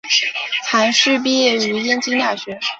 [0.65, 2.57] 韩叙毕业于燕京大学。